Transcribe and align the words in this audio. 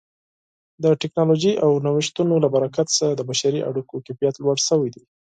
د 0.83 0.85
ټکنالوژۍ 1.01 1.53
د 1.59 1.63
نوښتونو 1.85 2.35
له 2.43 2.47
برکت 2.55 2.87
څخه 2.97 3.09
د 3.15 3.21
بشري 3.29 3.59
اړیکو 3.69 3.95
کیفیت 4.05 4.35
لوړ 4.39 4.57
شوی 4.67 4.89
دی. 4.95 5.03